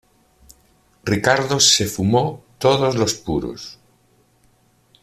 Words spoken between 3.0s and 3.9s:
puros.